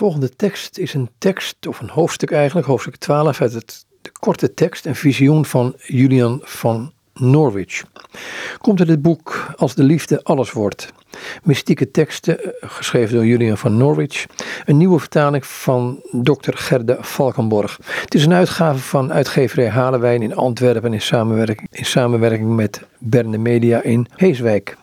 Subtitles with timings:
[0.00, 4.54] volgende tekst is een tekst, of een hoofdstuk eigenlijk, hoofdstuk 12 uit het, de korte
[4.54, 7.84] tekst, een visioen van Julian van Norwich.
[8.58, 10.92] Komt uit het boek Als de liefde alles wordt.
[11.42, 14.26] Mystieke teksten, eh, geschreven door Julian van Norwich.
[14.64, 16.52] Een nieuwe vertaling van Dr.
[16.52, 17.78] Gerda Valkenborg.
[17.84, 23.38] Het is een uitgave van uitgeverij Halewijn in Antwerpen in samenwerking, in samenwerking met Berne
[23.38, 24.76] Media in Heeswijk.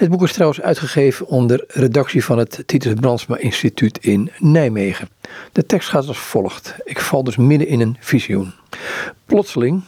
[0.00, 5.08] Het boek is trouwens uitgegeven onder redactie van het Titus Brandsma Instituut in Nijmegen.
[5.52, 6.74] De tekst gaat als volgt.
[6.84, 8.52] Ik val dus midden in een visioen.
[9.26, 9.82] Plotseling,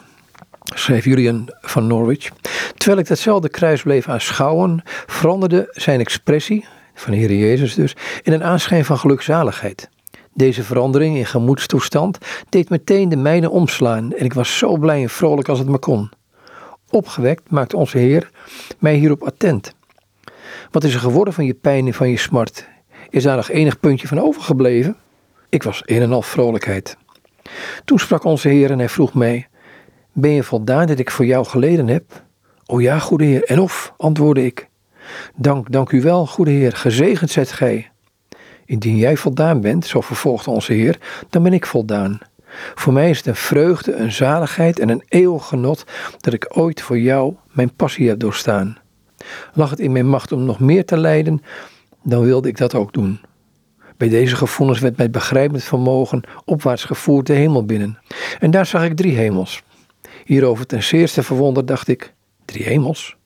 [0.62, 2.30] schreef Julian van Norwich,
[2.77, 8.44] terwijl ik datzelfde kruis bleef aanschouwen, veranderde zijn expressie, van Heer Jezus dus, in een
[8.44, 9.88] aanschijn van gelukzaligheid.
[10.34, 15.10] Deze verandering in gemoedstoestand deed meteen de mijne omslaan en ik was zo blij en
[15.10, 16.10] vrolijk als het maar kon.
[16.91, 18.30] Opgewekt maakte onze Heer
[18.78, 19.74] mij hierop attent.
[20.70, 22.69] Wat is er geworden van je pijn en van je smart?
[23.11, 24.97] Is daar nog enig puntje van overgebleven?
[25.48, 26.97] Ik was een en al vrolijkheid.
[27.84, 29.48] Toen sprak onze Heer en hij vroeg mij:
[30.12, 32.22] Ben je voldaan dat ik voor jou geleden heb?
[32.67, 33.44] O ja, goede Heer.
[33.44, 34.69] En of, antwoordde ik.
[35.36, 37.91] Dank, dank u wel, goede Heer, gezegend zijt gij.
[38.64, 40.98] Indien jij voldaan bent, zo vervolgde onze Heer,
[41.31, 42.19] dan ben ik voldaan.
[42.75, 45.84] Voor mij is het een vreugde, een zaligheid en een eeuwig genot
[46.20, 48.81] dat ik ooit voor jou mijn passie heb doorstaan.
[49.55, 51.42] Lag het in mijn macht om nog meer te lijden,
[52.03, 53.20] dan wilde ik dat ook doen.
[53.97, 57.98] Bij deze gevoelens werd mijn begrijpend vermogen opwaarts gevoerd de hemel binnen.
[58.39, 59.62] En daar zag ik drie hemels.
[60.25, 63.17] Hierover ten zeerste verwonderd dacht ik, drie hemels?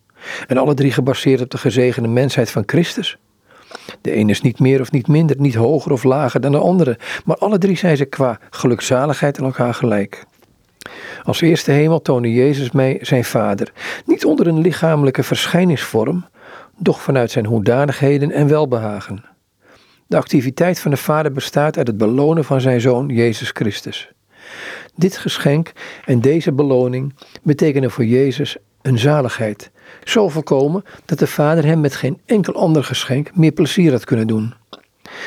[0.47, 3.19] En alle drie gebaseerd op de gezegende mensheid van Christus?
[4.01, 6.99] De ene is niet meer of niet minder, niet hoger of lager dan de andere,
[7.25, 10.25] maar alle drie zijn ze qua gelukzaligheid aan elkaar gelijk.
[11.27, 13.73] Als eerste hemel toonde Jezus mij zijn Vader,
[14.05, 16.27] niet onder een lichamelijke verschijningsvorm,
[16.79, 19.25] doch vanuit zijn hoedanigheden en welbehagen.
[20.07, 24.13] De activiteit van de Vader bestaat uit het belonen van zijn Zoon Jezus Christus.
[24.95, 25.73] Dit geschenk
[26.05, 29.71] en deze beloning betekenen voor Jezus een zaligheid,
[30.05, 34.27] zo volkomen dat de Vader hem met geen enkel ander geschenk meer plezier had kunnen
[34.27, 34.55] doen.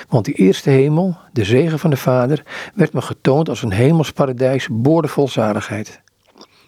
[0.09, 2.43] Want die eerste hemel, de zegen van de Vader,
[2.73, 6.01] werd me getoond als een hemelsparadijs boordevol zaligheid.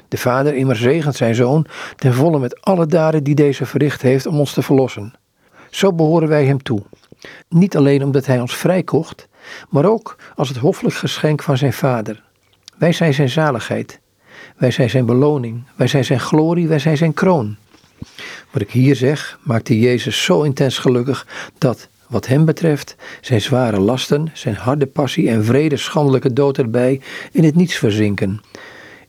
[0.07, 1.65] De Vader immer zegent zijn Zoon
[1.95, 5.13] ten volle met alle daden die deze verricht heeft om ons te verlossen.
[5.69, 6.81] Zo behoren wij hem toe.
[7.49, 9.27] Niet alleen omdat hij ons vrijkocht,
[9.69, 12.23] maar ook als het hoffelijk geschenk van zijn Vader.
[12.77, 13.99] Wij zijn zijn zaligheid.
[14.57, 15.63] Wij zijn zijn beloning.
[15.75, 16.67] Wij zijn zijn glorie.
[16.67, 17.55] Wij zijn zijn kroon.
[18.51, 21.27] Wat ik hier zeg, maakte Jezus zo intens gelukkig
[21.57, 27.01] dat, wat hem betreft, zijn zware lasten, zijn harde passie en vrede schandelijke dood erbij
[27.31, 28.41] in het niets verzinken.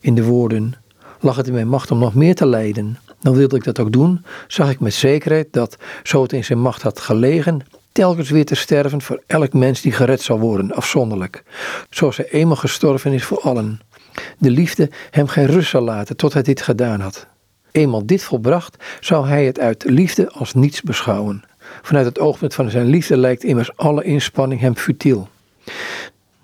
[0.00, 0.74] In de woorden,
[1.20, 3.92] lag het in mijn macht om nog meer te lijden, dan wilde ik dat ook
[3.92, 7.60] doen, zag ik met zekerheid dat, zo het in zijn macht had gelegen,
[7.92, 11.42] telkens weer te sterven voor elk mens die gered zal worden, afzonderlijk,
[11.90, 13.80] zoals hij eenmaal gestorven is voor allen.
[14.38, 17.26] De liefde hem geen rust zal laten tot hij dit gedaan had.
[17.70, 21.44] Eenmaal dit volbracht, zou hij het uit liefde als niets beschouwen.
[21.82, 25.28] Vanuit het oogpunt van zijn liefde lijkt immers alle inspanning hem futiel.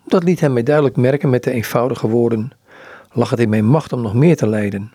[0.04, 2.50] Dat liet hij mij duidelijk merken met de eenvoudige woorden:
[3.12, 4.92] Lag het in mijn macht om nog meer te lijden?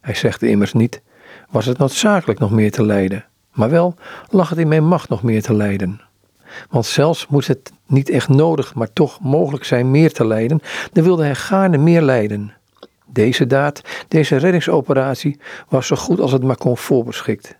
[0.00, 1.02] Hij zegt immers niet:
[1.50, 3.24] Was het noodzakelijk nog meer te lijden?
[3.52, 3.94] Maar wel
[4.28, 6.00] lag het in mijn macht nog meer te lijden.
[6.70, 10.60] Want zelfs moest het niet echt nodig, maar toch mogelijk zijn meer te lijden,
[10.92, 12.52] dan wilde hij gaarne meer lijden.
[13.06, 17.56] Deze daad, deze reddingsoperatie, was zo goed als het maar kon voorbeschikt.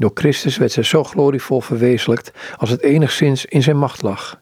[0.00, 4.40] Door Christus werd zij zo glorievol verwezenlijkt als het enigszins in zijn macht lag.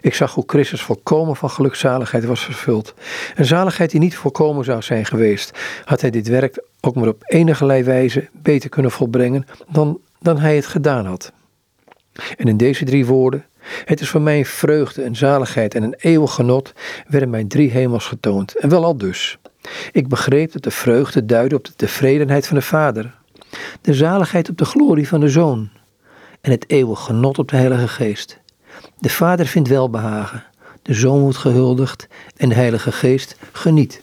[0.00, 2.94] Ik zag hoe Christus volkomen van gelukzaligheid was vervuld.
[3.34, 7.22] Een zaligheid die niet volkomen zou zijn geweest, had hij dit werk ook maar op
[7.26, 11.32] enige wijze beter kunnen volbrengen dan, dan hij het gedaan had.
[12.36, 13.44] En in deze drie woorden,
[13.84, 16.72] het is voor mij vreugde, een zaligheid en een eeuwig genot,
[17.08, 18.56] werden mij drie hemels getoond.
[18.56, 19.38] En wel al dus.
[19.92, 23.14] Ik begreep dat de vreugde duidde op de tevredenheid van de Vader,
[23.80, 25.68] de zaligheid op de glorie van de Zoon
[26.40, 28.38] en het eeuwig genot op de Heilige Geest.
[28.98, 30.44] De Vader vindt welbehagen,
[30.82, 34.02] de Zoon wordt gehuldigd en de Heilige Geest geniet.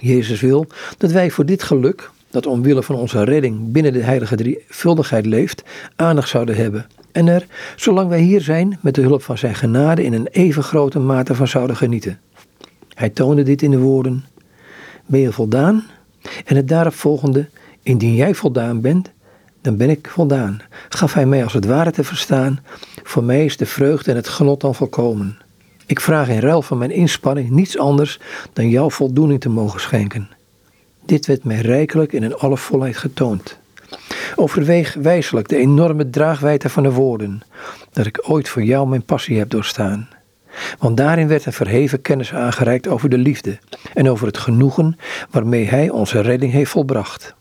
[0.00, 0.66] Jezus wil
[0.98, 5.62] dat wij voor dit geluk, dat omwille van onze redding binnen de heilige drievuldigheid leeft,
[5.96, 6.86] aandacht zouden hebben.
[7.12, 7.46] En er,
[7.76, 11.34] zolang wij hier zijn, met de hulp van zijn genade in een even grote mate
[11.34, 12.20] van zouden genieten.
[12.94, 14.24] Hij toonde dit in de woorden:
[15.06, 15.84] Ben je voldaan?
[16.44, 17.48] En het daarop volgende:
[17.82, 19.10] Indien jij voldaan bent,
[19.60, 20.60] dan ben ik voldaan.
[20.88, 22.60] Gaf hij mij als het ware te verstaan:
[23.02, 25.38] Voor mij is de vreugde en het genot dan volkomen.
[25.86, 28.20] Ik vraag in ruil van mijn inspanning niets anders
[28.52, 30.28] dan jouw voldoening te mogen schenken.
[31.04, 33.58] Dit werd mij rijkelijk en in alle volheid getoond.
[34.36, 37.42] Overweeg wijselijk de enorme draagwijte van de woorden,
[37.92, 40.08] dat ik ooit voor jou mijn passie heb doorstaan.
[40.78, 43.58] Want daarin werd een verheven kennis aangereikt over de liefde
[43.94, 44.96] en over het genoegen
[45.30, 47.34] waarmee hij onze redding heeft volbracht.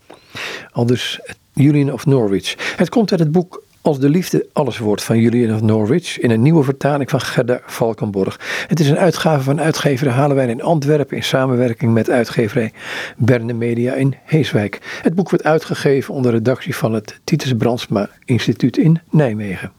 [0.71, 1.19] Al dus
[1.53, 2.73] Julian of Norwich.
[2.75, 6.31] Het komt uit het boek Als de liefde alles wordt van Julian of Norwich in
[6.31, 8.39] een nieuwe vertaling van Gerda Valkenborg.
[8.67, 12.73] Het is een uitgave van uitgeverij Halenwijn in Antwerpen in samenwerking met uitgeverij
[13.17, 14.99] Berne Media in Heeswijk.
[15.01, 19.69] Het boek wordt uitgegeven onder redactie van het Titus Brandsma Instituut in Nijmegen.